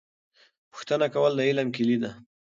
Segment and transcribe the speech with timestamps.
[0.71, 2.11] پوښتنه کول د علم کیلي ده.